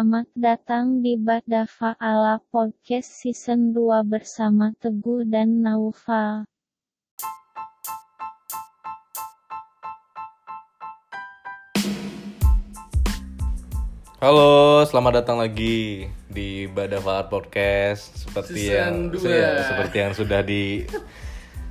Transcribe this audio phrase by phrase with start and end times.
[0.00, 6.48] Selamat datang di Badafa Ala Podcast Season 2 bersama Teguh dan Naufal.
[14.24, 19.36] Halo, selamat datang lagi di Badafa Art Podcast seperti yang Season dua.
[19.36, 20.40] ya, seperti yang sudah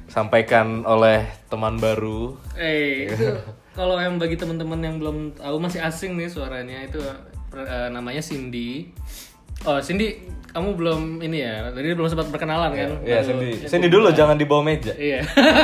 [0.05, 2.37] disampaikan oleh teman baru.
[2.53, 3.25] Eh, itu
[3.81, 7.01] kalau yang bagi teman-teman yang belum tahu masih asing nih suaranya itu
[7.53, 8.89] eh, namanya Cindy.
[9.67, 10.23] Oh, Cindy,
[10.55, 11.67] kamu belum ini ya?
[11.69, 12.89] Tadi belum sempat perkenalan kan?
[13.03, 13.49] Ya, Baru- Cindy.
[13.67, 14.95] Cindy dulu jangan di bawah meja.
[14.95, 15.19] Iya.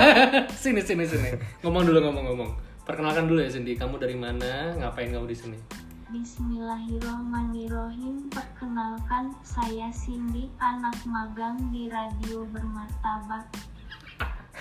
[0.63, 1.30] sini sini sini.
[1.63, 2.52] Ngomong dulu ngomong-ngomong.
[2.85, 4.77] Perkenalkan dulu ya Cindy, kamu dari mana?
[4.77, 5.58] Ngapain kamu di sini?
[6.05, 8.30] Bismillahirrohmanirrohim.
[8.30, 13.49] Perkenalkan, saya Cindy, anak magang di Radio Bermartabat.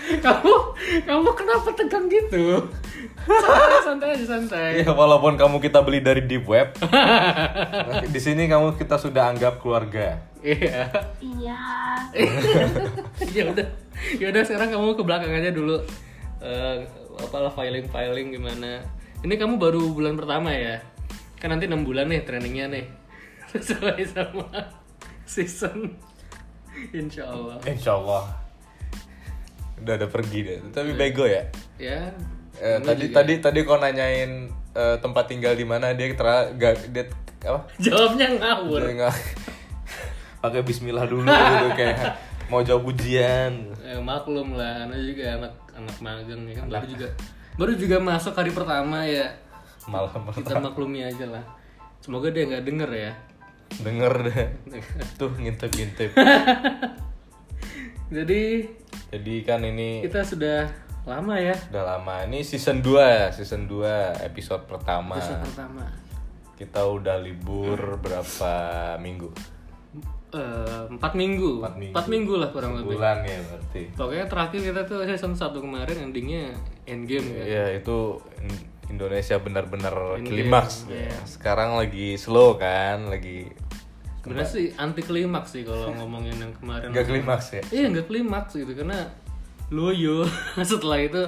[0.04, 0.54] Kamu
[1.08, 2.68] kamu kenapa tegang gitu?
[3.24, 4.70] Santai, santai aja santai.
[4.84, 6.76] Ya, walaupun kamu kita beli dari deep web,
[8.14, 10.20] di sini kamu kita sudah anggap keluarga.
[10.44, 10.92] Iya.
[11.24, 11.60] Iya,
[13.36, 13.66] ya udah
[14.20, 15.80] ya udah sekarang kamu ke belakang aja dulu
[16.44, 16.84] Eh
[17.16, 18.82] apalah filing filing gimana
[19.22, 20.82] ini kamu baru bulan pertama ya
[21.38, 22.86] kan nanti enam bulan nih trainingnya nih
[23.54, 24.48] sesuai sama
[25.24, 25.94] season
[26.90, 28.43] insya Allah Insya Allah.
[29.82, 30.58] Udah ada pergi deh.
[30.70, 31.42] Tapi bego ya.
[31.78, 32.14] ya
[32.54, 34.46] Eh, tadi tadi tadi kau nanyain
[34.78, 37.10] eh, tempat tinggal di mana dia tera gak dia
[37.42, 37.66] apa?
[37.84, 38.82] jawabnya ngawur
[40.44, 42.14] pakai Bismillah dulu gitu kayak
[42.46, 43.74] mau jawab ujian.
[43.82, 47.08] Eh, maklum lah anak juga anak anak magang ya kan baru juga
[47.58, 49.34] baru juga masuk hari pertama ya
[49.90, 51.44] Malam kita maklumi aja lah
[51.98, 53.12] semoga dia nggak denger ya
[53.82, 54.46] denger deh.
[55.18, 56.14] Tuh ngintip-ngintip.
[58.14, 58.42] jadi
[59.14, 60.66] Jadi kan ini kita sudah
[61.04, 62.26] lama ya udah lama.
[62.26, 63.86] Ini season 2 season 2
[64.22, 65.14] episode pertama.
[65.14, 65.84] episode pertama
[66.54, 68.52] Kita udah libur berapa
[68.98, 69.30] minggu?
[70.30, 71.92] Eh, empat minggu Empat minggu.
[71.94, 73.82] empat minggu lah kurang lebih Bulan ya berarti.
[73.94, 76.50] pokoknya terakhir kita tuh season satu kemarin endingnya
[76.84, 80.90] endgame ya Ya itu In- Indonesia benar-benar klimaks.
[80.90, 81.14] iya.
[81.24, 83.46] Sekarang lagi slow kan, lagi
[84.24, 87.62] sebenarnya sih anti klimaks sih kalau ngomongin yang kemarin nggak klimaks ya.
[87.70, 88.98] iya nggak klimaks gitu karena
[89.68, 90.24] loyo
[90.64, 91.22] setelah itu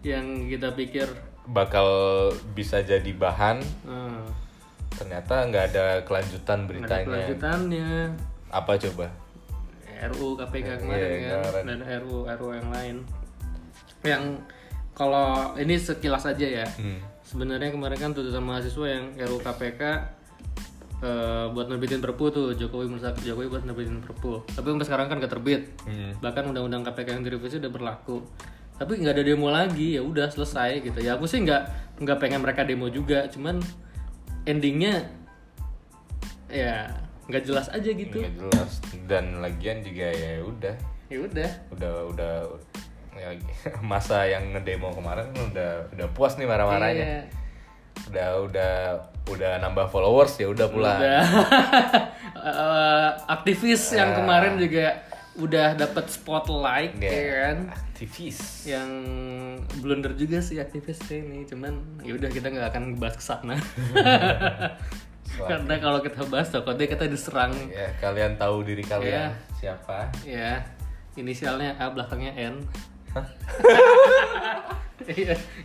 [0.00, 1.04] yang kita pikir
[1.42, 1.88] Bakal
[2.52, 4.22] bisa jadi bahan, eh,
[4.92, 7.04] ternyata nggak ada kelanjutan nggak ada beritanya.
[7.04, 7.90] kelanjutannya
[8.48, 9.06] Apa coba?
[10.06, 11.64] RU KPK Iya, kemarin kan kemarin.
[11.66, 12.96] dan RU RU yang lain
[14.02, 14.22] yang
[14.92, 17.00] kalau ini sekilas aja ya Hmm.
[17.20, 19.82] sebenarnya kemarin kan tuntutan mahasiswa yang RU KPK
[21.00, 24.44] eh, buat nerbitin perpu tuh Jokowi mendesak Jokowi buat nerbitin perpu.
[24.44, 25.62] Tapi sampai sekarang kan gak terbit.
[25.84, 26.12] Hmm.
[26.20, 28.24] bahkan undang-undang KPK yang direvisi udah berlaku.
[28.80, 31.04] Tapi nggak ada demo lagi ya udah selesai gitu.
[31.04, 31.62] Ya aku sih nggak
[32.00, 33.28] nggak pengen mereka demo juga.
[33.28, 33.60] Cuman
[34.48, 35.04] endingnya
[36.48, 36.88] ya
[37.28, 38.24] nggak jelas aja gitu.
[38.24, 38.80] Nggak jelas.
[39.04, 40.76] Dan lagian juga ya udah,
[41.12, 41.50] ya udah.
[41.76, 42.34] Udah udah
[43.14, 43.36] ya,
[43.92, 47.04] masa yang ngedemo kemarin udah udah puas nih marah-marahnya.
[47.04, 47.39] Iya.
[48.06, 48.72] Udah udah
[49.26, 50.98] udah nambah followers ya udah pulang.
[50.98, 51.22] Udah.
[52.32, 54.96] Eh, aktivis yang kemarin juga
[55.36, 58.64] udah dapat spotlight Ya, ya kan aktivis.
[58.64, 58.88] yang
[59.76, 63.60] blunder juga sih aktivisnya ini cuman ya udah kita nggak akan bahas ke sana
[65.50, 69.52] karena kalau kita bahas takutnya kita diserang Ya, kalian tahu diri kalian Iya.
[69.54, 70.08] siapa?
[70.24, 70.64] ya
[71.14, 72.56] inisialnya A belakangnya N
[73.12, 73.20] Iya,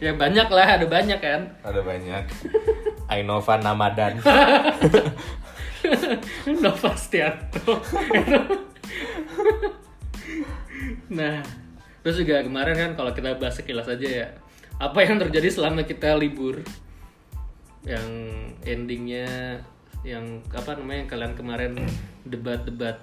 [0.03, 2.23] ya banyak lah ada banyak kan Ada banyak.
[3.09, 4.17] Ainova Namadan.
[6.63, 7.77] Nova Stianto.
[11.13, 11.45] nah,
[12.01, 14.27] terus juga kemarin kan kalau kita bahas sekilas aja ya,
[14.81, 16.65] apa yang terjadi selama kita libur?
[17.85, 18.09] Yang
[18.65, 19.61] endingnya
[20.05, 21.73] yang apa namanya yang kalian kemarin
[22.25, 23.01] debat-debat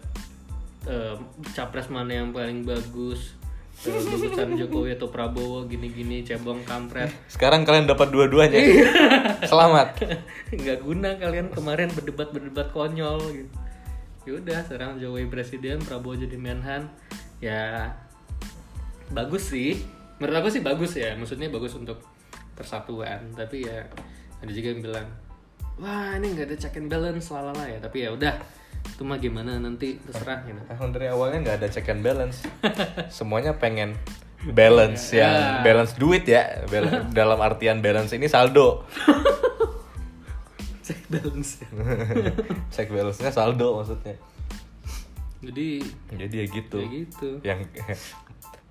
[0.86, 1.14] eh,
[1.54, 3.38] capres mana yang paling bagus?
[3.82, 7.10] Bagusan Jokowi atau Prabowo gini-gini cebong kampret.
[7.26, 8.62] Sekarang kalian dapat dua-duanya.
[9.50, 9.98] Selamat.
[10.54, 13.50] nggak guna kalian kemarin berdebat berdebat konyol gitu.
[14.22, 16.86] Ya udah sekarang Jokowi presiden Prabowo jadi menhan.
[17.42, 17.90] Ya
[19.10, 19.82] bagus sih.
[20.22, 21.18] Menurut aku sih bagus ya.
[21.18, 22.06] Maksudnya bagus untuk
[22.54, 23.34] persatuan.
[23.34, 23.82] Tapi ya
[24.38, 25.08] ada juga yang bilang
[25.82, 27.82] wah ini nggak ada check and balance lalala ya.
[27.82, 31.86] Tapi ya udah itu mah gimana nanti terserah gitu Emang dari awalnya nggak ada check
[31.86, 32.42] and balance.
[33.12, 33.94] Semuanya pengen
[34.44, 35.22] balance Ya.
[35.22, 36.62] yang balance duit ya.
[36.66, 38.82] Bal- dalam artian balance ini saldo.
[40.82, 41.68] check balance ya.
[42.68, 44.18] Check balance-nya saldo maksudnya.
[45.40, 46.78] jadi Jadi ya gitu.
[46.78, 47.60] ya gitu Yang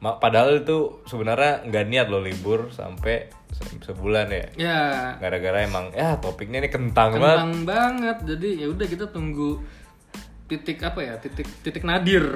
[0.01, 4.79] padahal itu sebenarnya nggak niat loh libur sampai se- sebulan ya Ya,
[5.17, 8.17] gara-gara emang ya topiknya ini kentang, banget kentang banget.
[8.25, 9.59] Jadi ya udah kita tunggu
[10.51, 11.13] titik apa ya?
[11.15, 12.35] Titik titik nadir.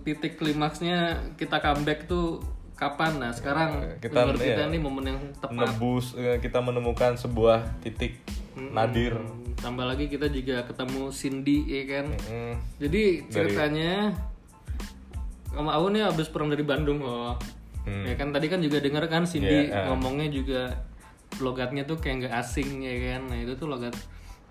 [0.00, 2.40] titik klimaksnya kita comeback tuh
[2.74, 3.20] kapan?
[3.20, 4.70] Nah, sekarang Kita- menurut kita iya.
[4.72, 5.76] ini momen yang tepat.
[5.76, 8.16] nebus eh, kita menemukan sebuah titik
[8.56, 12.06] nadir Hmm, Tambah lagi kita juga ketemu Cindy ya kan.
[12.24, 14.16] Hmm, Jadi ceritanya
[15.52, 17.36] sama aku nih abis pulang dari Bandung oh.
[17.84, 19.84] Ya kan tadi kan juga denger kan Cindy Iya, ah.
[19.92, 20.80] ngomongnya juga
[21.40, 23.20] logatnya tuh kayak nggak asing ya kan.
[23.28, 23.92] Nah itu tuh logat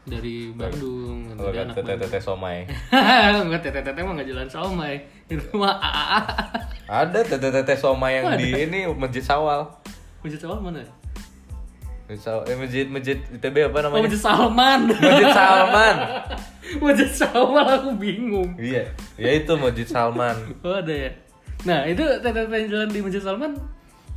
[0.09, 1.17] dari Bandung.
[1.31, 2.65] kata anak tete tete somai
[3.41, 4.93] Enggak tete-tete mah nggak jalan somai.
[5.25, 5.77] Itu mah
[6.85, 9.69] ada tete tete somai yang di ini masjid sawal
[10.19, 10.83] Masjid Salman mana?
[12.05, 14.79] Masjid Sawal- eh, masjid masjid ITB apa Oh, namanya Masjid Salman.
[14.89, 15.95] masjid Salman
[16.83, 18.49] Masjid Salman aku bingung.
[18.57, 18.83] iya
[19.15, 21.11] ya itu masjid Salman Oh ada ya.
[21.61, 23.53] Nah itu tete-tete yang jalan di Masjid Salman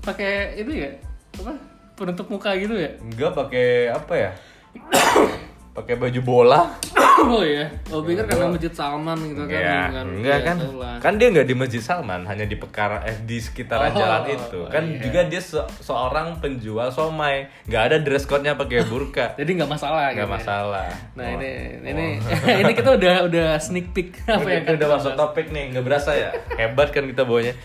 [0.00, 0.90] pakai itu ya
[1.34, 1.52] apa
[1.92, 2.90] penutup muka gitu ya?
[2.98, 4.30] enggak pakai apa ya
[5.72, 6.68] pakai baju bola
[7.24, 7.64] oh iya.
[7.88, 9.56] Oh pikir karena Masjid Salman gitu kan?
[9.56, 10.56] ya bukan- enggak ya, kan
[10.98, 14.60] kan dia enggak di masjid Salman hanya di pekara eh di sekitaran Oh, jalan itu
[14.66, 15.00] kan iya.
[15.00, 20.10] juga dia se- seorang penjual somai nggak ada dress code-nya pakai burka Jadi nggak masalah.
[20.10, 20.36] nggak gitu ya.
[20.36, 21.50] masalah Nah ini
[21.82, 22.06] ini
[22.62, 25.84] ini kita udah udah sneak peek apa apa ya yang udah masuk topik nih nggak
[25.84, 27.56] berasa ya hebat kan kita bawanya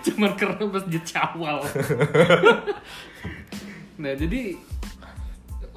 [0.00, 1.60] cuman karena masjid Syawal.
[3.96, 4.56] nah jadi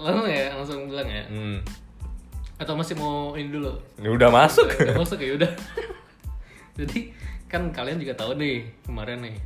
[0.04, 1.58] langsung ya langsung bilang ya hmm.
[2.60, 5.52] atau masih mau ini dulu ini udah masuk Udah masuk ya udah.
[6.80, 7.14] Jadi
[7.46, 9.38] kan kalian juga tahu nih kemarin nih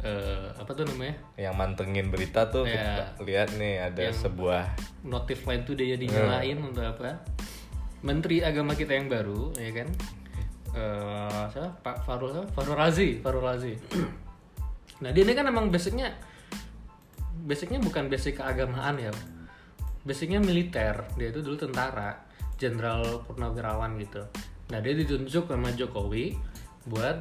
[0.00, 2.72] eh, apa tuh namanya yang mantengin berita tuh Ya.
[2.72, 4.64] kita lihat nih ada sebuah
[5.04, 7.20] notif lain tuh dia dinyalain untuk apa?
[8.00, 9.88] Menteri Agama kita yang baru ya kan?
[10.72, 11.68] Eh siapa?
[11.84, 12.48] Pak Farul?
[12.56, 13.76] Farul Razi, Farul Razi.
[15.04, 16.16] nah dia ini kan emang basicnya
[17.44, 19.12] basicnya bukan basic keagamaan ya.
[20.02, 21.04] Basicnya militer.
[21.16, 22.16] Dia itu dulu tentara,
[22.60, 24.24] jenderal purnawirawan gitu.
[24.70, 26.38] Nah dia ditunjuk sama Jokowi
[26.86, 27.16] buat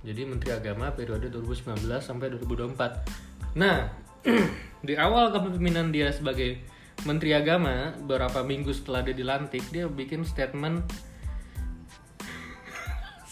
[0.00, 3.60] jadi Menteri Agama periode 2019 sampai 2024.
[3.60, 3.92] Nah
[4.86, 6.60] di awal kepemimpinan dia sebagai
[7.08, 10.84] Menteri Agama beberapa minggu setelah dia dilantik dia bikin statement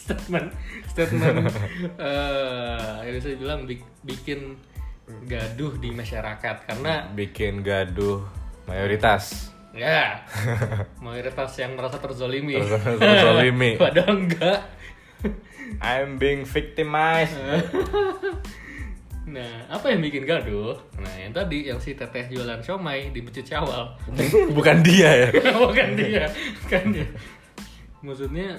[0.09, 0.49] statement
[0.89, 1.53] statement
[2.01, 4.57] eh yang bisa dibilang bik- bikin
[5.29, 8.25] gaduh di masyarakat karena bikin gaduh
[8.69, 9.49] mayoritas.
[9.73, 10.27] Ya.
[11.05, 12.59] Mayoritas yang merasa terzolimi.
[12.61, 13.79] Terzolimi.
[13.83, 14.61] padahal enggak.
[15.81, 17.35] I'm being victimized.
[19.29, 20.73] Nah apa yang bikin gaduh?
[20.97, 23.93] Nah yang tadi yang si teteh jualan siomay di masjid Syawal.
[24.57, 25.53] Bukan dia ya?
[25.53, 26.33] Bukan dia
[26.65, 27.05] kan dia.
[28.01, 28.57] Maksudnya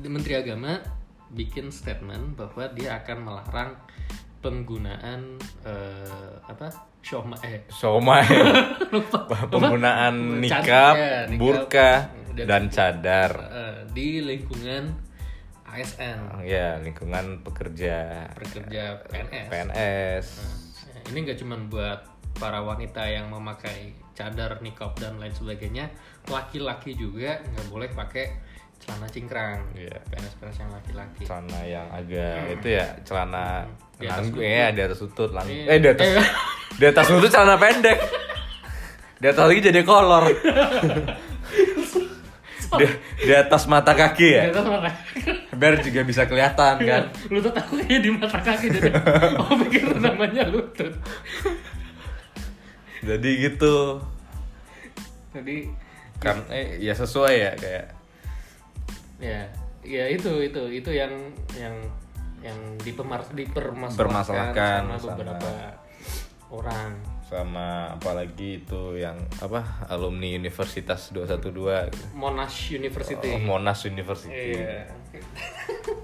[0.00, 0.80] Menteri Agama
[1.28, 3.76] bikin statement bahwa dia akan melarang
[4.38, 6.68] penggunaan eh, apa?
[6.98, 7.62] Shoma eh.
[7.68, 8.26] Somai
[8.92, 9.24] lupa.
[9.46, 11.38] Penggunaan nikab, ya, nikab.
[11.38, 11.90] burka
[12.34, 13.32] Dan- dan cadar.
[13.50, 14.94] eh, di lingkungan
[15.68, 20.26] ASN ya lingkungan pekerja pekerja PNS PNS
[20.88, 22.00] Nah, ini nggak cuma buat
[22.34, 25.90] para wanita yang memakai cadar, nikab dan lain sebagainya,
[26.26, 28.26] laki-laki juga nggak boleh pakai
[28.78, 29.58] celana cingkrang.
[29.72, 29.96] Iya.
[30.06, 31.22] PNS-PNS yang laki-laki.
[31.24, 33.66] celana yang agak itu ya celana
[33.96, 35.64] atas nanggung ya di atas lutut lang Iya.
[35.66, 36.26] eh di atas Eh.
[36.74, 37.98] di atas lutut celana pendek
[39.18, 40.24] di atas lagi jadi kolor
[42.70, 42.86] di,
[43.18, 44.90] di atas mata kaki ya Di atas mata.
[45.50, 48.88] biar juga bisa kelihatan kan lutut aku kayak di mata kaki jadi
[49.40, 50.94] oh pikir namanya lutut.
[53.00, 53.98] jadi gitu
[55.28, 55.70] Jadi
[56.16, 57.97] kan eh ya sesuai ya kayak
[59.18, 59.42] ya
[59.82, 61.12] ya itu itu itu yang
[61.54, 61.74] yang
[62.38, 65.50] yang dipermar dipermasalahkan sama sama- beberapa
[66.48, 66.90] orang.
[67.28, 69.12] sama apalagi itu yang
[69.44, 72.04] apa alumni Universitas 212 gitu.
[72.16, 73.36] Monash University.
[73.36, 74.88] Oh, Monash University Iya.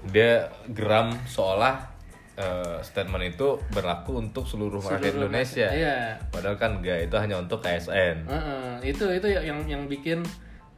[0.05, 0.31] dia
[0.69, 1.97] geram seolah
[2.35, 5.67] eh, statement itu berlaku untuk seluruh rakyat Seluruh Indonesia.
[5.71, 6.19] Iya.
[6.29, 8.27] Padahal kan enggak, itu hanya untuk KSN.
[8.27, 10.19] Heeh, itu itu yang yang bikin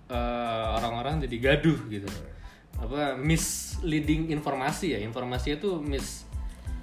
[0.10, 2.08] eh, orang-orang jadi gaduh gitu.
[2.78, 5.00] Apa misleading informasi ya?
[5.02, 6.28] Informasinya itu mis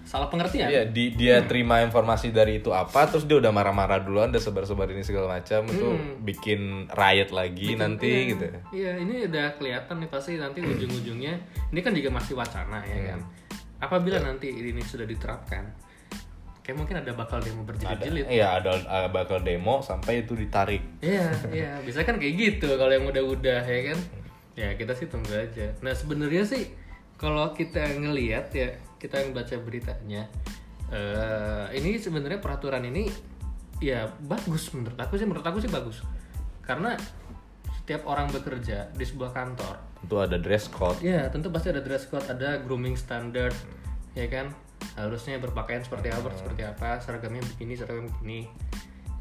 [0.04, 0.68] salah pengertian.
[0.68, 4.86] Iya, di, dia terima informasi dari itu apa, terus dia udah marah-marah duluan, udah sebar-sebar
[4.92, 5.88] ini segala macam, itu
[6.22, 8.44] bikin riot lagi nanti Iya, gitu.
[8.70, 11.34] Iya, ini udah kelihatan nih pasti nanti ujung-ujungnya.
[11.72, 13.20] Ini kan juga masih wacana ya kan.
[13.80, 15.66] Apabila nanti ini sudah diterapkan,
[16.64, 18.24] kayak mungkin ada bakal demo berjilid-jilid.
[18.32, 20.80] iya ada, ada bakal demo sampai itu ditarik.
[21.04, 21.28] Iya,
[21.60, 23.98] iya, bisa kan kayak gitu kalau yang udah-udah ya kan.
[24.56, 25.76] Ya kita sih tunggu aja.
[25.84, 26.72] Nah sebenarnya sih
[27.20, 30.24] kalau kita ngelihat ya kita yang baca beritanya
[30.88, 33.08] eh ini sebenarnya peraturan ini
[33.80, 36.00] ya bagus menurut aku sih menurut aku sih bagus
[36.64, 36.96] karena
[37.82, 41.00] setiap orang bekerja di sebuah kantor Tentu ada dress code.
[41.00, 43.52] ya tentu pasti ada dress code ada grooming standard
[44.16, 44.52] ya kan
[44.94, 48.40] harusnya berpakaian seperti apa seperti apa seragamnya begini seragamnya begini.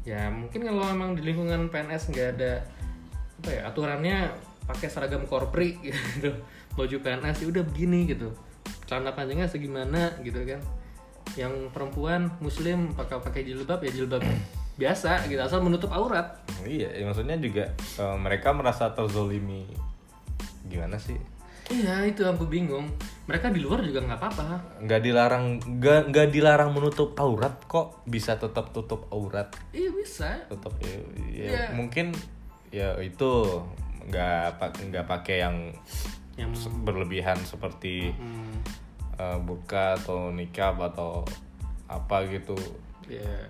[0.04, 2.52] Ya mungkin kalau memang di lingkungan PNS nggak ada
[3.44, 4.16] apa ya aturannya
[4.64, 6.32] pakai seragam korpri gitu
[6.74, 8.30] baju PNS ya udah begini gitu.
[8.84, 10.60] Celana panjangnya segimana gitu kan.
[11.34, 14.22] Yang perempuan muslim pakai pakai jilbab ya jilbab
[14.80, 16.42] biasa gitu asal menutup aurat.
[16.64, 19.68] Iya, ya maksudnya juga eh, mereka merasa terzolimi.
[20.64, 21.33] Gimana sih?
[21.72, 22.90] Iya itu aku bingung.
[23.24, 24.44] Mereka di luar juga nggak apa-apa.
[24.84, 25.44] Nggak dilarang,
[25.80, 28.04] nggak nggak dilarang menutup aurat kok.
[28.04, 29.48] Bisa tetap tutup aurat.
[29.72, 30.44] iya bisa.
[30.48, 30.94] Tetap ya,
[31.32, 31.64] ya Iya.
[31.72, 32.12] mungkin
[32.68, 33.30] ya itu
[34.04, 35.56] nggak pak nggak pakai yang
[36.36, 36.50] yang
[36.82, 38.56] berlebihan seperti hmm,
[39.16, 41.22] eh, burka atau nikab atau
[41.88, 42.58] apa gitu.
[43.08, 43.48] ya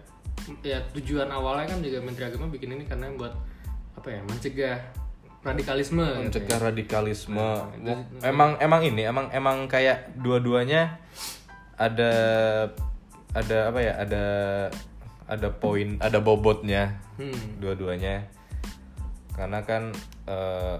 [0.60, 3.32] ya tujuan awalnya kan juga Menteri Agama bikin ini karena buat
[3.96, 4.78] apa ya mencegah
[5.44, 6.64] radikalisme gitu mencegah ya.
[6.72, 7.36] radikalisme
[7.84, 10.96] Nah, emang emang ini emang emang kayak dua-duanya
[11.76, 12.12] ada
[13.34, 14.24] ada apa ya ada
[15.26, 17.60] ada poin ada bobotnya Hmm.
[17.62, 18.26] dua-duanya
[19.36, 19.94] karena kan
[20.26, 20.76] eh,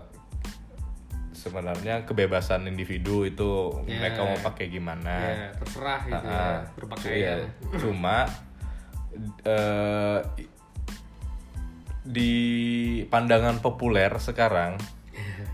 [1.34, 4.00] sebenarnya kebebasan individu itu Ya.
[4.00, 7.48] mereka mau pakai gimana ya terserah gitu ya, Ah, berpakaian iya.
[7.76, 8.24] Cuma
[9.44, 10.18] eh,
[12.04, 12.32] di
[13.04, 14.76] pandangan populer sekarang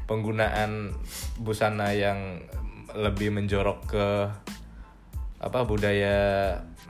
[0.04, 0.90] penggunaan
[1.38, 2.42] busana yang
[2.92, 4.08] lebih menjorok ke
[5.38, 6.18] apa budaya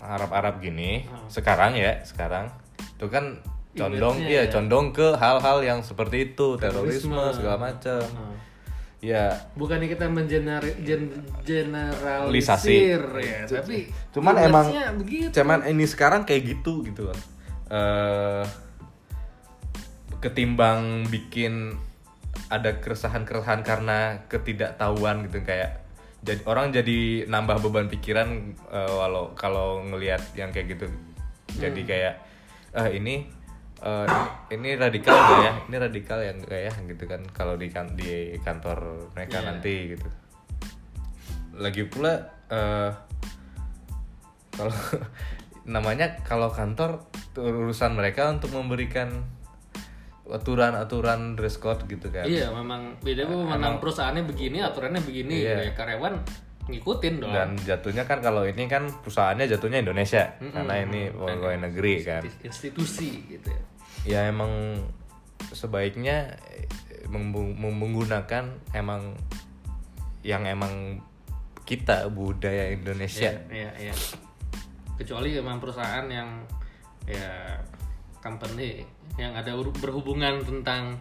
[0.00, 2.49] Arab-Arab gini sekarang ya sekarang
[2.81, 3.37] itu kan
[3.71, 4.50] condong Image-nya iya ya.
[4.50, 7.37] condong ke hal-hal yang seperti itu terorisme, Terorisme.
[7.37, 8.37] segala macam Hmm.
[8.99, 12.76] ya bukannya kita mengener gen- generalisir Lisasi.
[13.23, 13.79] ya tapi
[14.11, 14.67] Cuman emang
[14.99, 17.19] begitu cuman ini sekarang kayak gitu gitu loh.
[17.69, 18.45] Eh
[20.21, 21.75] ketimbang bikin
[22.53, 25.81] ada keresahan-keresahan karena ketidaktahuan gitu kayak
[26.21, 28.29] jadi orang jadi nambah beban pikiran
[28.69, 30.87] eh, walau kalau ngelihat yang kayak gitu.
[31.57, 32.15] Jadi kayak
[32.77, 33.25] ah ini
[33.81, 34.07] eh,
[34.53, 35.53] ini radikal gak ya?
[35.65, 36.73] Ini radikal yang enggak ya?
[36.85, 39.47] Gitu kan kalau di kan di kantor mereka Iya.
[39.49, 40.09] nanti gitu.
[41.57, 42.15] Lagi pula
[42.53, 42.93] eh
[44.53, 44.77] kalau
[45.75, 49.25] namanya kalau kantor urusan mereka untuk memberikan
[50.31, 52.27] aturan-aturan dress code gitu kan.
[52.27, 55.45] Iya memang beda bu memang perusahaannya begini aturannya begini.
[55.45, 55.71] Iya.
[55.71, 56.15] ya karyawan
[56.71, 57.35] ngikutin dong.
[57.35, 62.23] Dan jatuhnya kan kalau ini kan perusahaannya jatuhnya Indonesia karena ini pegawai negeri kan.
[62.47, 63.63] institusi gitu ya.
[64.07, 64.81] Ya emang
[65.51, 66.69] sebaiknya eh,
[67.11, 69.19] menggunakan emang
[70.23, 71.01] yang emang
[71.65, 73.31] kita budaya Indonesia.
[73.49, 73.95] Iya, iya.
[74.99, 76.45] Kecuali memang perusahaan yang
[77.09, 77.57] ya
[78.21, 78.85] company
[79.17, 81.00] yang ada berhubungan tentang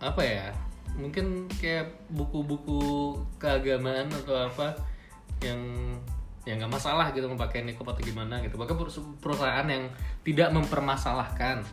[0.00, 0.48] apa ya?
[0.94, 4.78] Mungkin kayak buku-buku keagamaan atau apa
[5.42, 5.58] yang
[6.44, 8.60] ya nggak masalah gitu mau pakai niqab atau gimana gitu.
[8.60, 9.88] Bahkan perus- perusahaan yang
[10.22, 11.64] tidak mempermasalahkan,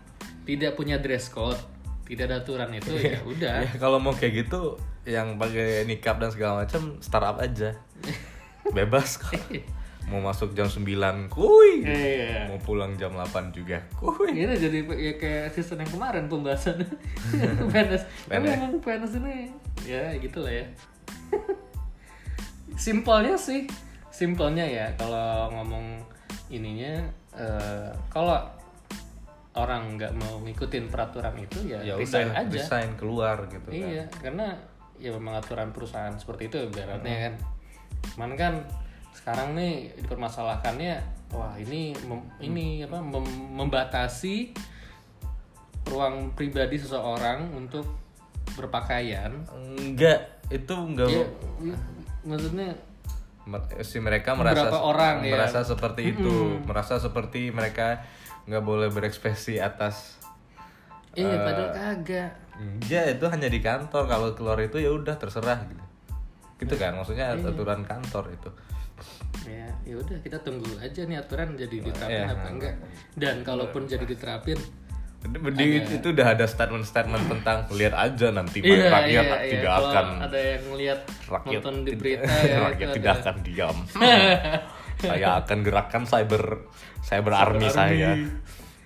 [0.48, 1.60] tidak punya dress code,
[2.08, 3.68] tidak ada aturan itu ya udah.
[3.68, 7.78] Ya, kalau mau kayak gitu yang pakai nikab dan segala macam startup aja.
[8.76, 9.36] Bebas kok.
[10.10, 10.88] Mau masuk jam 9,
[11.28, 11.86] kuy.
[11.86, 12.50] Iya.
[12.50, 14.34] Mau pulang jam 8 juga, kuy.
[14.34, 16.82] Ini jadi ya kayak season yang kemarin pembahasan
[17.72, 18.04] PNS.
[18.28, 19.52] Tapi emang PNS ini
[19.86, 20.66] ya gitu lah ya.
[22.76, 23.68] Simpelnya sih,
[24.10, 26.02] simpelnya ya kalau ngomong
[26.50, 27.04] ininya
[27.36, 28.40] eh, kalau
[29.52, 32.56] orang nggak mau ngikutin peraturan itu ya, Ya resign udah aja.
[32.56, 33.76] resign keluar gitu kan.
[33.76, 34.48] Iya, karena
[34.96, 37.34] ya memang aturan perusahaan seperti itu ibaratnya kan.
[38.16, 38.54] Cuman kan
[39.12, 40.96] sekarang nih dipermasalahkannya
[41.32, 44.52] wah ini mem- ini apa mem- membatasi
[45.88, 47.84] ruang pribadi seseorang untuk
[48.56, 49.32] berpakaian.
[49.52, 51.26] Enggak, itu enggak Ya,
[52.28, 52.70] maksudnya
[53.82, 55.34] si mereka merasa orang, ya.
[55.34, 58.06] merasa seperti itu, merasa seperti mereka
[58.46, 60.18] nggak boleh berekspresi atas
[61.14, 62.32] iya padahal kagak.
[62.62, 64.04] Enggak, itu hanya di kantor.
[64.08, 65.84] Kalau keluar itu ya udah terserah gitu.
[66.62, 67.50] Gitu kan, maksudnya Iya.
[67.52, 68.50] aturan kantor itu.
[69.42, 72.30] Ya, ya udah kita tunggu aja nih aturan jadi diterapin Iya.
[72.30, 72.76] apa enggak.
[73.14, 74.60] Dan kalaupun jadi diterapin
[75.22, 79.52] Di, itu udah ada statement-statement tentang lihat aja nanti Iya, rakyat iya, iya.
[79.52, 83.36] tidak Kalau akan ada yang ngelihat rakyat nonton di berita ya rakyat tidak ada- akan
[83.42, 83.78] diam.
[85.02, 86.44] saya akan gerakkan cyber
[87.02, 88.18] cyber army, saya.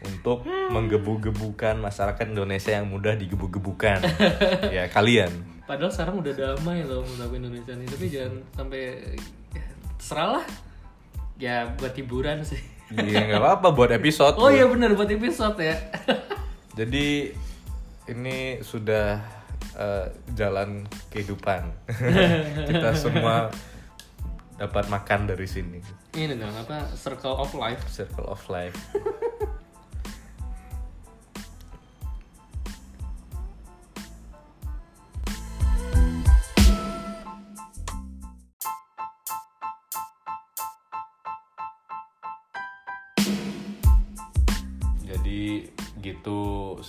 [0.02, 4.00] untuk menggebu-gebukan masyarakat Indonesia yang mudah digebu-gebukan.
[4.76, 5.32] ya kalian.
[5.66, 8.82] Padahal sekarang udah damai loh menurut Indonesia ini, tapi jangan sampai
[9.50, 9.65] ya,
[9.98, 10.46] terserah lah.
[11.36, 12.60] Ya buat hiburan sih.
[12.94, 14.38] Iya nggak apa-apa buat episode.
[14.38, 15.76] Oh iya bener buat episode ya.
[16.80, 17.34] Jadi
[18.12, 19.20] ini sudah
[19.76, 20.06] eh,
[20.38, 21.74] jalan kehidupan.
[22.70, 23.50] Kita semua
[24.56, 25.80] dapat makan dari sini.
[26.16, 27.84] Ini dong apa circle of life.
[27.92, 28.78] Circle of life.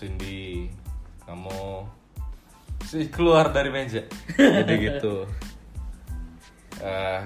[0.07, 0.71] Cindy
[1.27, 1.83] kamu
[2.87, 4.07] sih keluar dari meja.
[4.39, 5.27] Jadi gitu.
[6.79, 7.23] Eh,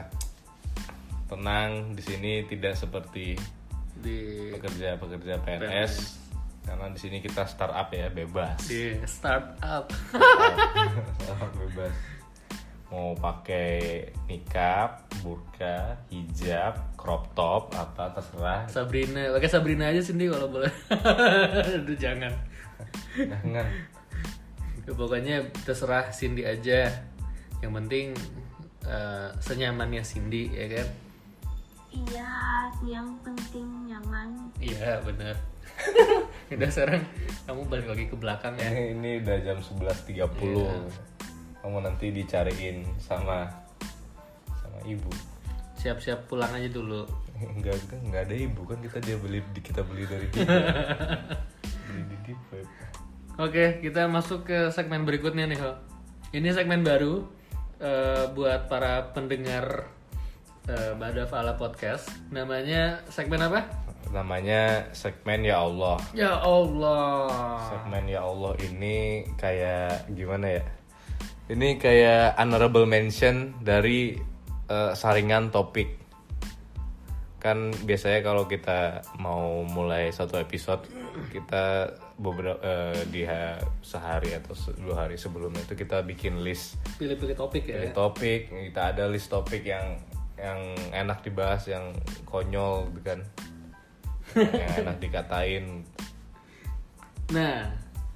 [1.28, 3.36] tenang di sini tidak seperti
[4.00, 5.92] di pekerja-pekerja PNS
[6.64, 9.92] karena di sini kita startup ya bebas di startup.
[11.20, 11.92] Startup bebas
[12.90, 20.50] mau pakai nikab, burka, hijab, crop top apa terserah Sabrina, pakai Sabrina aja Cindy kalau
[20.50, 20.72] boleh.
[21.78, 22.34] Aduh jangan.
[23.16, 23.66] Jangan
[24.80, 26.90] Ya, pokoknya terserah Cindy aja.
[27.62, 28.06] Yang penting
[28.88, 30.88] eh, senyamannya Cindy ya kan.
[31.90, 32.32] Iya,
[32.86, 34.50] yang penting nyaman.
[34.58, 35.36] Iya benar.
[36.54, 37.02] Udah sekarang
[37.46, 38.68] kamu balik lagi ke belakang ya.
[38.74, 40.74] ini, ini udah jam 11.30 Iya.
[41.62, 43.46] kamu nanti dicariin sama
[44.58, 45.08] sama ibu
[45.78, 47.06] Siap-siap pulang aja dulu.
[47.56, 50.44] enggak enggak enggak ada ibu kan kita dia beli kita beli dari dia
[53.40, 55.72] Oke, kita masuk ke segmen berikutnya nih, Ho.
[56.30, 57.24] Ini segmen baru
[57.80, 59.88] eh, buat para pendengar
[60.68, 62.10] eh, Badaf ala Podcast.
[62.30, 63.90] Namanya segmen apa?
[64.10, 67.30] namanya segmen ya Allah Ya Allah.
[67.70, 70.62] segmen ya Allah ini kayak gimana ya
[71.50, 74.18] ini kayak honorable mention dari
[74.66, 75.94] eh, saringan topik
[77.40, 80.84] kan biasanya kalau kita mau mulai satu episode
[81.28, 86.76] kita beberapa eh, di ha- sehari atau se- dua hari sebelumnya itu kita bikin list
[86.96, 87.76] Pilih-pilih topik ya.
[87.78, 89.98] Pilih topik kita ada list topik yang
[90.34, 91.92] yang enak dibahas yang
[92.24, 93.20] konyol gitu kan
[94.34, 95.84] yang enak dikatain
[97.30, 97.62] Nah,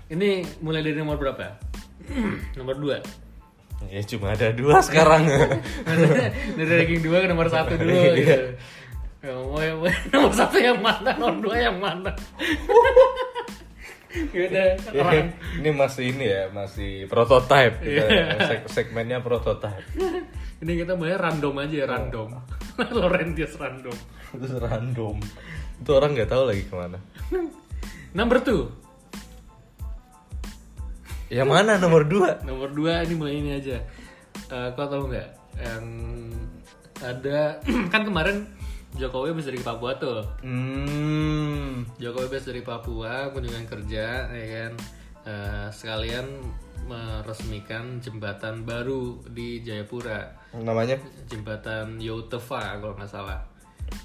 [0.09, 1.55] ini mulai dari nomor berapa?
[2.59, 3.23] nomor 2.
[3.85, 5.29] ya cuma ada dua sekarang
[6.57, 8.13] dari ranking 2 ke nomor 1 dulu Iya.
[8.17, 8.37] gitu.
[9.25, 9.33] Ya,
[10.13, 12.13] nomor 1 yang mana, nomor 2 yang mana?
[14.31, 18.39] Yaudah, orang ini masih ini ya masih prototype kita Iya.
[18.47, 19.83] Seg- segmennya prototype
[20.63, 22.31] ini kita mulai random aja ya, random.
[22.95, 23.97] Laurentius random.
[24.35, 25.19] itu random
[25.75, 26.99] itu orang nggak tahu lagi ke mana
[28.15, 31.35] Number 2.
[31.35, 33.83] yang mana nomor dua Nomor 2 ini mulai ini aja.
[34.47, 35.85] Eh, kau tahu nggak yang
[37.03, 37.59] ada
[37.93, 38.47] kan kemarin
[38.95, 40.23] Jokowi habis dari Papua tuh.
[40.47, 41.99] hmm.
[41.99, 44.73] Jokowi habis dari Papua kunjungan kerja ya kan?
[45.25, 46.27] Eh, sekalian
[46.85, 50.31] meresmikan jembatan baru di Jayapura.
[50.55, 51.01] Namanya?
[51.27, 53.41] Jembatan Yotefa kalau nggak salah.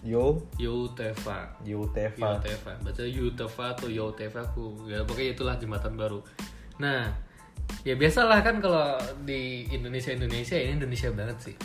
[0.02, 0.42] Yo?
[0.58, 1.60] Yotefa.
[1.62, 2.72] Yutefa Yotefa.
[2.82, 6.24] Baca Yotefa atau Yotefa aku ya pokoknya itulah jembatan baru.
[6.80, 7.12] Nah
[7.86, 11.56] ya biasalah kan kalau di Indonesia Indonesia ini Indonesia banget sih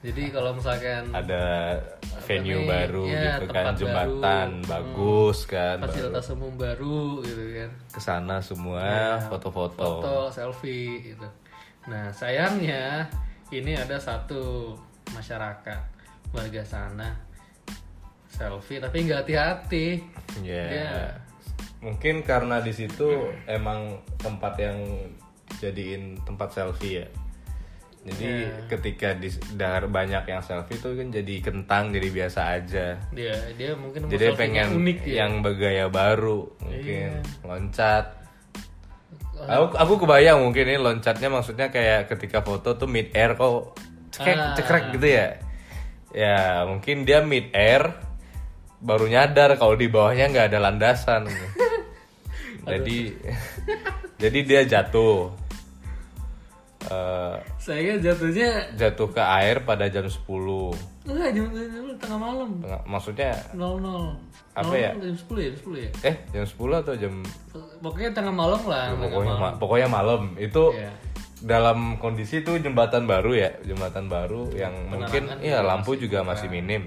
[0.00, 1.76] jadi kalau misalkan ada
[2.24, 2.72] venue namanya?
[2.72, 4.70] baru Ya, gitu kan jembatan baru.
[4.72, 11.28] bagus kan baru fasilitas umum baru gitu kan ke sana semua foto-foto foto selfie gitu.
[11.92, 13.12] Nah sayangnya
[13.52, 14.72] ini ada satu
[15.12, 15.80] masyarakat
[16.32, 17.12] warga sana
[18.32, 20.00] selfie tapi nggak hati-hati.
[20.40, 20.92] ya Dia
[21.84, 24.78] mungkin karena di situ emang tempat yang
[25.60, 27.06] jadiin tempat selfie ya
[28.00, 28.48] jadi Ya.
[28.72, 33.76] ketika di dar banyak yang selfie tuh kan jadi kentang jadi biasa aja dia dia
[33.76, 35.14] mungkin jadi pengen unik ya.
[35.20, 37.44] yang bergaya baru mungkin Iya.
[37.44, 38.04] loncat
[39.40, 43.76] aku aku kebayang mungkin ini loncatnya maksudnya kayak ketika foto tuh mid air kok
[44.10, 44.52] cekrek Ah.
[44.56, 45.28] cekrek gitu ya
[46.10, 47.84] ya mungkin dia mid air
[48.80, 51.28] baru nyadar kalau di bawahnya nggak ada landasan
[52.70, 52.98] jadi
[54.24, 55.36] jadi dia jatuh
[56.80, 60.24] Eh, Saya jatuhnya jatuh ke air pada jam 10
[61.02, 62.48] enggak jam, jam tengah malam.
[62.58, 64.16] Tengah- maksudnya 00.
[64.50, 64.90] Apa ya?
[64.94, 65.90] Jam 10 ya, jam 10 ya.
[66.02, 67.12] eh jam 10 atau jam
[67.78, 68.84] Pokoknya tengah malam lah.
[68.90, 69.40] tengah pokoknya malam.
[69.42, 70.90] ma- pokoknya malam itu Iya.
[71.42, 76.00] dalam kondisi itu jembatan baru ya jembatan baru yang mungkin Penerangan ya juga lampu masih
[76.00, 76.82] juga masih minim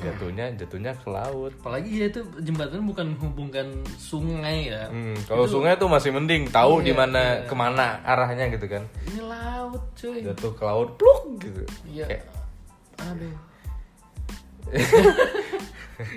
[0.00, 1.52] jatuhnya jatuhnya ke laut.
[1.62, 4.88] Apalagi ya itu jembatan bukan menghubungkan sungai ya.
[4.92, 8.84] Hmm, kalau sungai tuh masih mending tahu di Iya, mana ke mana arahnya gitu kan.
[9.08, 10.20] Ini laut cuy.
[10.20, 11.62] Jatuh ke laut pluk gitu.
[11.88, 12.06] Iya.
[12.08, 12.24] Kayak,
[12.96, 13.36] Aduh.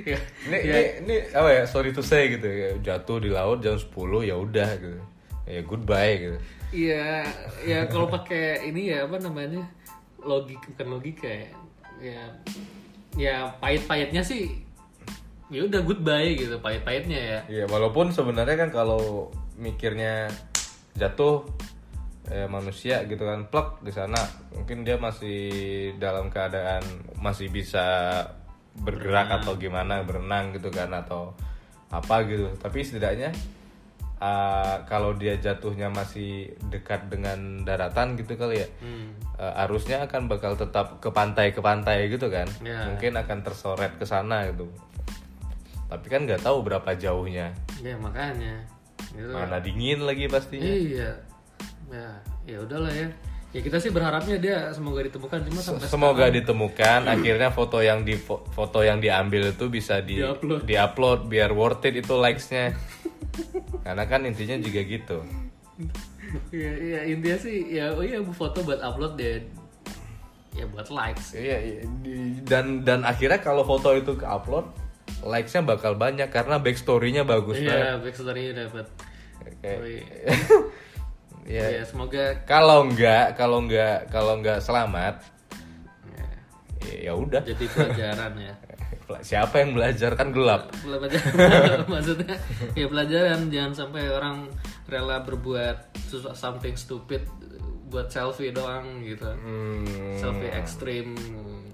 [0.10, 0.18] ya,
[0.50, 2.70] ini, ini ini apa ya sorry to say gitu ya.
[2.82, 3.92] Jatuh di laut jam 10
[4.26, 5.00] ya udah gitu.
[5.50, 6.38] Ya goodbye gitu.
[6.70, 7.26] Iya,
[7.65, 9.65] ya kalau pakai ini ya apa namanya
[10.22, 11.50] logik bukan logika ya,
[11.98, 12.24] ya,
[13.17, 14.69] ya pahit-pahitnya sih
[15.50, 17.39] ya udah goodbye gitu pahit-pahitnya ya.
[17.50, 20.30] Iya, walaupun sebenarnya kan kalau mikirnya
[20.93, 21.45] jatuh
[22.30, 24.19] eh, manusia gitu kan plek di sana
[24.54, 25.50] mungkin dia masih
[25.98, 26.86] dalam keadaan
[27.17, 28.22] masih bisa
[28.78, 31.34] bergerak atau gimana berenang gitu kan atau
[31.89, 33.34] apa gitu tapi setidaknya
[34.19, 36.32] ah, kalau dia jatuhnya masih
[36.65, 39.15] dekat dengan daratan gitu kali ya Hmm.
[39.36, 42.84] eh, arusnya akan bakal tetap ke pantai ke pantai gitu kan Ya.
[42.86, 44.67] mungkin akan tersoret ke sana gitu
[45.86, 48.62] tapi kan nggak tahu berapa jauhnya Ya makanya.
[49.10, 49.32] Gitu.
[49.32, 51.10] mana dingin lagi pastinya Iya.
[51.89, 52.10] Ya,
[52.45, 53.10] ya udahlah ya.
[53.49, 58.13] Ya kita sih berharapnya dia semoga ditemukan cuma sampai semoga ditemukan akhirnya foto yang di
[58.13, 60.62] fo- foto yang diambil itu bisa di Di-upload.
[60.63, 62.77] di-upload biar worth it itu likes-nya
[63.82, 65.17] karena kan intinya juga gitu
[66.52, 69.41] ya, ya intinya sih ya oh iya bu foto buat upload deh.
[70.54, 71.38] Ya buat likes.
[71.38, 71.82] iya iya.
[72.43, 74.65] Dan dan akhirnya kalau foto itu ke upload
[75.23, 78.86] likes-nya bakal banyak karena backstory-nya bagus banget Iya, backstory dapat.
[79.62, 80.06] Kayak- Oh, iya.
[81.49, 85.21] ya Ya, semoga kalau enggak kalau enggak kalau enggak selamat
[86.13, 86.28] ya,
[86.86, 88.54] ya ya udah jadi pelajaran ya.
[89.19, 92.38] siapa yang belajar kan gelap Pelajaran maksudnya
[92.72, 94.45] ya pelajaran jangan sampai orang
[94.86, 97.26] rela berbuat sesuatu something stupid
[97.89, 99.26] buat selfie doang gitu.
[99.26, 101.17] Hmm, Selfie ekstrim.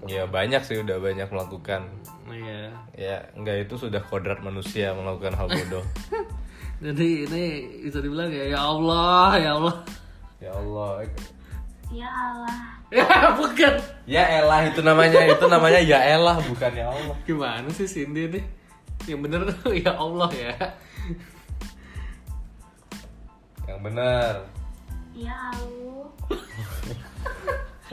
[0.04, 1.84] ya banyak sih udah banyak melakukan
[2.26, 2.72] Iya.
[2.92, 5.84] ya enggak itu sudah kodrat manusia melakukan hal bodoh
[6.84, 7.44] Jadi ini
[7.82, 9.74] bisa dibilang ya ya Allah, ya Allah.
[10.36, 11.04] ya Allah
[11.94, 12.56] Ya Allah.
[12.90, 13.74] Ya bukan.
[14.06, 18.44] ya elah itu namanya itu namanya ya elah bukan ya Allah Gimana sih Cindy nih?
[19.10, 20.54] Yang bener tuh ya Allah ya.
[23.66, 24.46] yang benar
[25.16, 26.06] Ya Allah.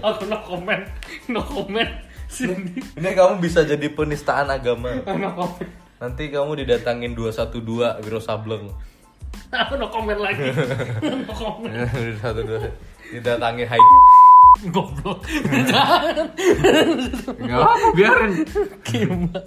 [0.04, 0.84] Aku no comment,
[1.32, 1.90] no comment.
[2.28, 4.90] Cindy, ini kamu bisa jadi penistaan agama
[5.22, 5.70] no comment.
[5.98, 8.68] nanti kamu didatangin 212 Wiro Sableng
[9.54, 10.50] Aku no comment lagi.
[11.02, 11.74] No comment.
[12.22, 12.70] satu dua
[13.14, 13.82] didatangin hai
[14.74, 15.26] Goblok.
[15.70, 16.30] Jangan.
[17.36, 18.32] nggak apa biarin
[18.86, 19.40] Gimana?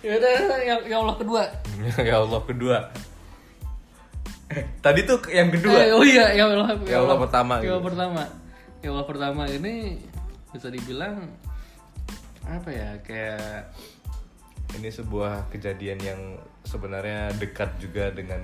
[0.00, 0.30] Ya udah,
[0.64, 1.42] yang, yang Allah kedua.
[2.08, 2.78] ya Allah kedua
[4.82, 7.70] tadi tuh yang kedua Eh, oh iya, yang Allah, Ya Allah pertama Yang gitu.
[7.70, 8.22] Allah pertama.
[8.80, 9.74] Yang Allah pertama ini
[10.50, 11.30] bisa dibilang
[12.50, 13.70] apa ya kayak
[14.74, 16.20] ini sebuah kejadian yang
[16.66, 18.42] sebenarnya dekat juga dengan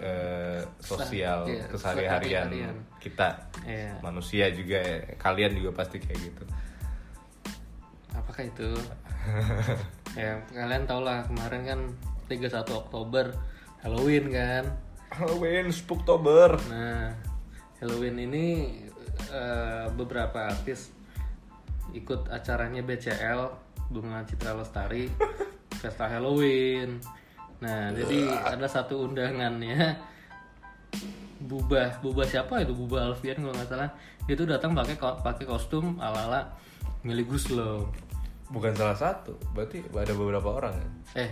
[0.00, 2.72] eh, sosial Iya, keseharian.
[3.02, 3.98] Kita Iya.
[3.98, 5.18] manusia juga ya.
[5.18, 6.44] kalian juga pasti kayak gitu
[8.12, 8.70] apakah itu?
[10.20, 11.80] ya kalian tau lah kemarin kan
[12.28, 13.32] 31 Oktober
[13.82, 14.64] Halloween kan.
[15.12, 17.12] Halloween Spooktober Nah,
[17.80, 18.46] Halloween ini
[19.32, 20.92] eh, beberapa artis
[21.92, 23.40] ikut acaranya BCL
[23.92, 25.08] Bunga Citra Lestari
[25.82, 27.00] Pesta Halloween.
[27.60, 29.96] Nah, jadi ada satu undangannya
[31.42, 32.72] Bubah, Bubah siapa itu?
[32.72, 33.90] Bubah Alfian kalau nggak salah.
[34.24, 36.54] Dia tuh datang pakai pakai kostum ala-ala
[37.02, 37.90] Meli Guslo.
[38.52, 40.88] bukan salah satu berarti ada beberapa orang ya
[41.24, 41.30] Eh,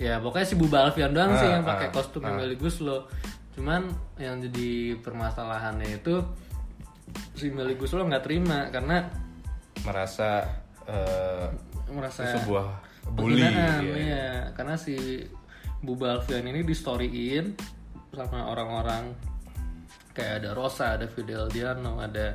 [0.00, 2.32] ya pokoknya si Bubba Alfian doang sih Ah, yang pakai ah, kostum ah.
[2.40, 3.04] Meli Guslo.
[3.52, 3.84] Cuman
[4.16, 6.24] yang jadi permasalahannya itu
[7.36, 9.12] si Meli Guslo nggak terima karena
[9.84, 10.40] merasa
[10.88, 11.52] eh,
[11.92, 12.66] merasa sebuah
[13.12, 13.80] bully ya.
[13.84, 14.28] iya.
[14.56, 15.20] Karena si
[15.84, 17.52] Bubba Alfian ini di storyin
[18.18, 19.14] sama orang-orang
[20.10, 22.34] kayak ada Rosa, ada Fidel Diano, ada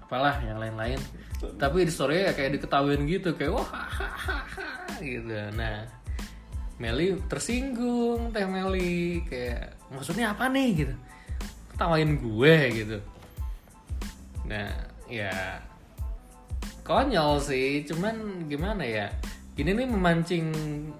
[0.00, 0.96] apalah yang lain-lain.
[1.60, 3.68] Tapi di story ya kayak diketawain gitu kayak wah
[5.04, 5.36] gitu.
[5.52, 5.84] Nah,
[6.80, 10.94] Meli tersinggung teh Meli kayak maksudnya apa nih gitu.
[11.76, 12.98] Ketawain gue gitu.
[14.48, 14.72] Nah,
[15.08, 15.60] ya
[16.84, 19.08] konyol sih cuman gimana ya
[19.56, 20.46] ini nih memancing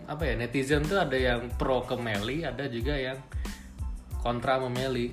[0.08, 3.20] apa ya netizen tuh ada yang pro ke Meli ada juga yang
[4.24, 5.12] kontra sama Meli.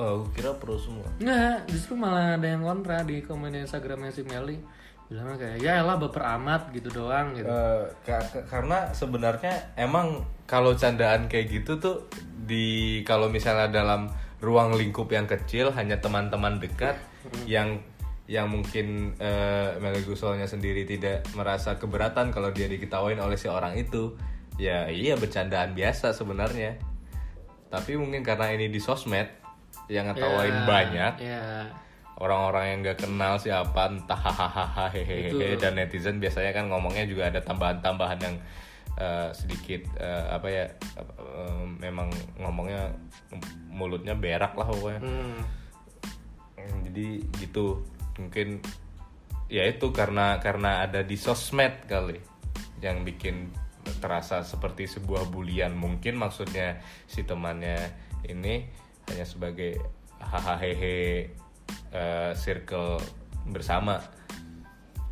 [0.00, 1.04] Oh kira pro semua.
[1.20, 4.56] Nggak justru malah ada yang kontra di komen Instagramnya si Meli.
[5.06, 7.46] Bilangnya kayak ya lah baper amat gitu doang gitu.
[8.02, 11.96] Ka- karena sebenarnya emang kalau candaan kayak gitu tuh
[12.48, 14.10] di kalau misalnya dalam
[14.42, 16.98] ruang lingkup yang kecil hanya teman-teman dekat
[17.48, 17.80] yang
[18.26, 23.78] yang mungkin eh, Melly Gussolnya sendiri tidak merasa keberatan kalau dia diketawain oleh si orang
[23.78, 24.18] itu.
[24.56, 26.80] Ya iya bercandaan biasa sebenarnya
[27.72, 29.26] tapi mungkin karena ini di sosmed
[29.90, 31.42] yang ngetawain Ya, banyak ya
[32.16, 37.44] orang-orang yang nggak kenal siapa entah hahaha hehehe dan netizen biasanya kan ngomongnya juga ada
[37.44, 38.36] tambahan-tambahan yang
[38.96, 40.64] eh, sedikit eh, apa ya
[40.96, 42.08] eh, memang
[42.40, 42.88] ngomongnya
[43.68, 45.00] mulutnya berak lah pokoknya.
[45.04, 45.40] Hmm.
[46.56, 47.84] Hmm, jadi gitu.
[48.16, 48.64] Mungkin
[49.52, 52.16] ya itu karena karena ada di sosmed kali
[52.80, 53.52] yang bikin
[53.98, 55.74] terasa seperti sebuah bulian.
[55.74, 57.78] Mungkin maksudnya si temannya
[58.26, 58.66] ini
[59.10, 59.78] hanya sebagai
[60.18, 61.30] hahaha hehe
[61.92, 62.98] eh, circle
[63.50, 64.02] bersama.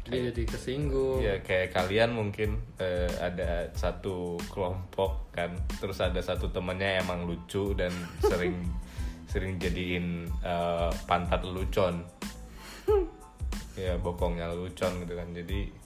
[0.05, 1.25] Dia jadi kesinggung.
[1.25, 5.57] Ya kayak kalian mungkin eh, ada satu kelompok kan.
[5.81, 8.61] Terus ada satu temannya emang lucu dan sering
[9.33, 12.05] sering jadiin eh, pantat lucon
[13.81, 15.33] ya bokongnya lucon gitu kan.
[15.33, 15.84] Jadi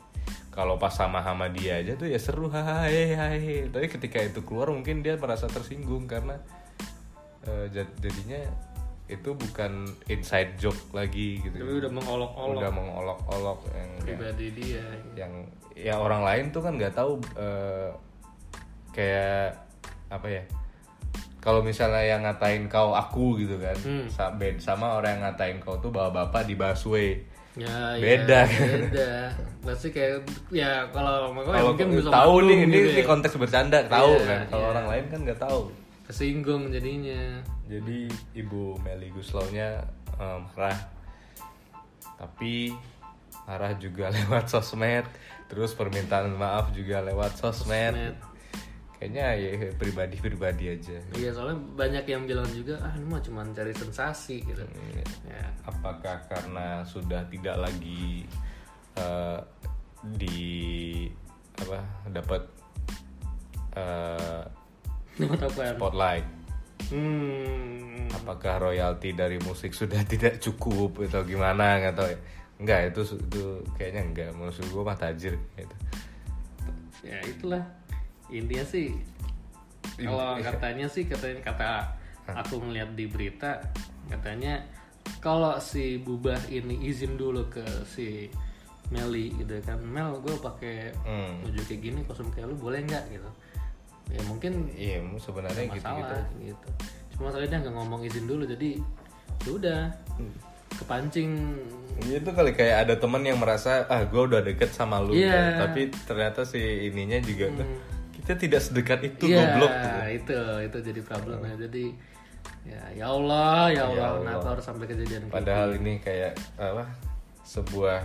[0.59, 4.75] kalau pas sama sama dia aja tuh ya seru hai hai tapi ketika itu keluar
[4.75, 6.35] mungkin dia merasa tersinggung karena
[7.71, 8.43] jad- jadinya
[9.09, 11.57] itu bukan inside joke lagi gitu.
[11.57, 12.61] Tapi udah mengolok-olok.
[12.61, 14.85] Udah mengolok-olok yang yang- pribadi dia.
[15.17, 15.33] Yang
[15.73, 17.89] ya orang lain tuh kan nggak tahu eh,
[18.93, 19.57] kayak
[20.13, 20.43] apa ya?
[21.41, 24.59] Kalau misalnya yang ngatain kau aku gitu kan Hmm.
[24.61, 27.23] sama orang yang ngatain kau tuh bawa bapak di busway
[27.57, 28.45] ya Beda.
[28.45, 29.13] ya, beda
[29.65, 33.07] pasti kayak ya kalau makanya mungkin bisa tahu nih ini, gitu ini ya.
[33.07, 34.73] konteks bercanda tahu Iya, kan kalau iya.
[34.77, 35.61] orang lain kan nggak tahu
[36.07, 37.99] kesinggung jadinya jadi
[38.33, 39.83] ibu Meli Guslow-nya
[40.17, 40.79] eh, marah
[42.17, 42.73] tapi
[43.47, 45.05] marah juga lewat sosmed
[45.49, 48.15] terus permintaan maaf juga lewat sosmed, Sosmed.
[48.99, 50.99] Kayaknya ya pribadi-pribadi aja.
[51.15, 54.67] Iya soalnya banyak yang bilang juga ah ini mah cuma cari sensasi gitu.
[54.67, 55.07] Iya.
[55.31, 55.45] ya.
[55.71, 58.27] Apakah karena sudah tidak lagi
[58.99, 59.41] eh,
[60.19, 60.43] di
[61.63, 61.79] apa
[62.11, 62.43] dapat
[63.79, 64.43] eh,
[65.23, 65.75] apaan?
[65.79, 66.27] spotlight?
[66.89, 68.07] Hmm.
[68.09, 71.79] apakah royalti dari musik sudah tidak cukup atau gimana?
[71.79, 72.19] Nggak tahu ya.
[72.59, 73.43] Enggak itu itu
[73.79, 75.77] kayaknya enggak maksud gue mah tajir gitu.
[77.07, 77.63] Ya itulah
[78.31, 78.93] intinya sih.
[79.97, 81.71] Kalau katanya sih katanya kata
[82.29, 83.59] aku ngeliat di berita
[84.07, 84.61] katanya
[85.19, 88.29] kalau si Bubah ini izin dulu ke si
[88.89, 91.41] Meli gitu kan Mel gue pakai Hmm.
[91.41, 93.31] baju kayak gini kostum kayak lu boleh nggak gitu
[94.09, 96.69] ya mungkin iya sebenarnya gitu gitu gitu,
[97.13, 98.81] cuma soalnya dia nggak ngomong izin dulu jadi
[99.45, 99.81] ya udah
[100.79, 101.31] kepancing
[102.01, 105.33] itu kali kayak ada teman yang merasa ah gue udah deket sama lu Iya.
[105.59, 105.69] kan.
[105.69, 107.51] tapi ternyata si ininya juga
[108.29, 109.99] kita tidak sedekat itu Iya, goblok gitu.
[110.13, 111.85] itu itu jadi problemnya jadi
[112.69, 114.21] ya ya Allah ya Allah, Allah.
[114.21, 116.85] kenapa harus sampai kejadian Padahal ini kayak apa?
[117.41, 118.05] Sebuah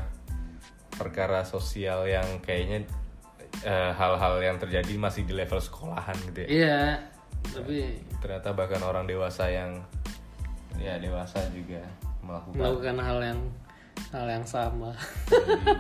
[0.94, 2.88] perkara sosial yang kayaknya
[3.62, 6.48] eh, hal-hal yang terjadi masih di level sekolahan gitu ya.
[6.48, 6.80] Iya,
[7.52, 9.84] tapi Ternyata bahkan orang dewasa yang
[10.80, 11.84] ya dewasa juga
[12.24, 12.56] melakukan.
[12.56, 13.40] melakukan hal yang
[14.10, 14.96] hal yang sama.
[15.28, 15.76] jadi,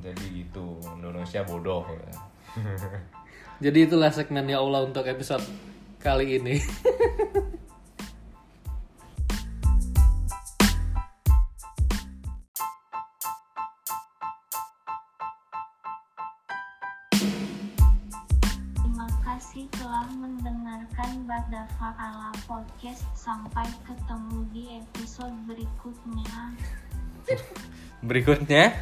[0.06, 1.82] jadi gitu Indonesia bodoh.
[1.90, 2.14] ya.
[3.62, 5.46] Jadi itulah segmen ya Allah untuk episode
[6.02, 6.58] kali ini.
[18.74, 23.06] Terima kasih telah mendengarkan Badafa ala Podcast.
[23.14, 26.58] Sampai ketemu di episode berikutnya.
[28.02, 28.74] Berikutnya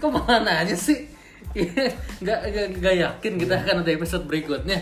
[0.00, 1.13] Ke mana aja sih?
[2.22, 4.78] Nggak, nggak, nggak yakin kita akan ada episode berikutnya.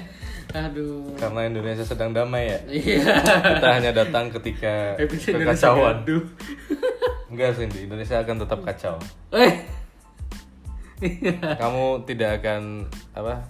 [0.53, 1.17] Aduh.
[1.17, 2.59] karena Indonesia sedang damai ya.
[2.69, 3.09] Iya.
[3.57, 6.05] Kita hanya datang ketika Episode kekacauan.
[7.33, 7.89] Enggak sih, Di.
[7.89, 9.01] Indonesia akan tetap kacau.
[9.33, 9.65] Eh.
[11.63, 12.85] Kamu tidak akan
[13.17, 13.49] apa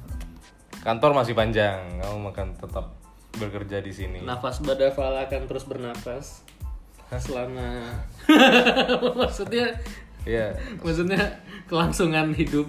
[0.83, 2.91] kantor masih panjang kamu akan tetap
[3.39, 6.43] bekerja di sini Nafas Badafal akan terus bernapas
[7.23, 7.87] selama
[9.21, 9.79] maksudnya
[10.27, 12.67] ya maksudnya kelangsungan hidup.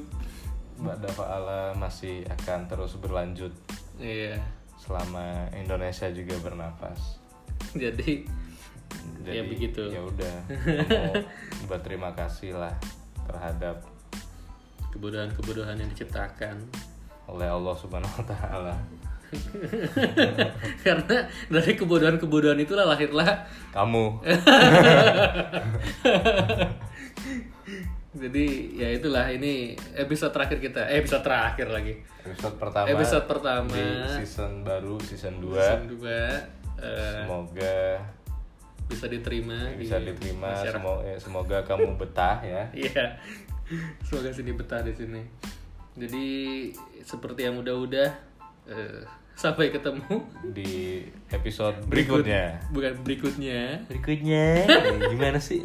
[0.76, 3.54] Mbak Dava Ala masih akan terus berlanjut.
[3.96, 4.42] Iya.
[4.76, 7.20] selama Indonesia juga bernapas.
[7.72, 8.26] Jadi
[9.24, 9.82] jadi Ya, begitu.
[9.88, 10.36] ya udah.
[11.72, 12.76] Berterima kasih lah
[13.24, 13.80] terhadap
[14.90, 16.60] kebodohan-kebodohan yang diciptakan.
[17.24, 18.76] oleh Allah Subhanahu Wa Taala.
[20.86, 24.20] Karena dari kebodohan-kebodohan itulah lahirlah kamu
[28.14, 33.74] jadi ya itulah ini episode terakhir kita eh, episode terakhir lagi episode pertama Episode pertama.
[33.74, 36.38] di season baru season 2 season 2 eh,
[37.20, 37.78] semoga
[38.84, 40.74] bisa diterima bisa di diterima masyarakat.
[40.76, 43.06] semoga, eh, semoga kamu betah ya Iya.
[44.04, 45.24] Semoga sini betah di sini.
[45.96, 46.28] Jadi
[47.02, 48.10] seperti yang udah-udah
[48.68, 49.02] eh,
[49.34, 53.82] sampai ketemu di episode berikut- berikutnya Bukan berikutnya.
[53.88, 54.46] berikutnya
[55.10, 55.64] gimana sih